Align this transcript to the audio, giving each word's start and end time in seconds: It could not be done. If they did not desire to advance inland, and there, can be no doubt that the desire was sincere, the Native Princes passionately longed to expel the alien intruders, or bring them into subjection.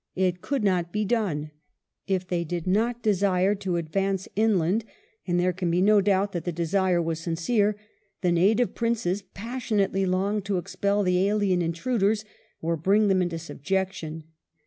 It 0.15 0.41
could 0.41 0.63
not 0.63 0.91
be 0.91 1.05
done. 1.05 1.51
If 2.07 2.27
they 2.27 2.43
did 2.43 2.65
not 2.65 3.03
desire 3.03 3.53
to 3.53 3.75
advance 3.75 4.27
inland, 4.35 4.83
and 5.27 5.39
there, 5.39 5.53
can 5.53 5.69
be 5.69 5.79
no 5.79 6.01
doubt 6.01 6.31
that 6.31 6.43
the 6.43 6.51
desire 6.51 6.99
was 6.99 7.19
sincere, 7.19 7.75
the 8.21 8.31
Native 8.31 8.73
Princes 8.73 9.21
passionately 9.21 10.07
longed 10.07 10.43
to 10.45 10.57
expel 10.57 11.03
the 11.03 11.27
alien 11.27 11.61
intruders, 11.61 12.25
or 12.63 12.75
bring 12.77 13.09
them 13.09 13.21
into 13.21 13.37
subjection. 13.37 14.23